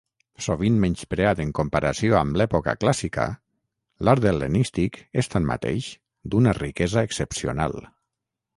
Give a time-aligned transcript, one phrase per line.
[0.43, 3.27] Sovint menyspreat en comparació amb l'època clàssica,
[4.09, 5.93] l'art hel·lenístic és, tanmateix,
[6.33, 7.81] d'una riquesa excepcional.